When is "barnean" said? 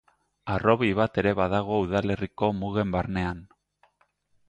2.99-3.49